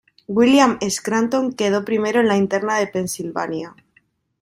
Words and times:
William 0.27 0.79
Scranton 0.89 1.51
quedó 1.53 1.85
primero 1.85 2.21
en 2.21 2.27
la 2.27 2.35
interna 2.37 2.75
de 2.79 2.87
Pensilvania. 2.87 3.75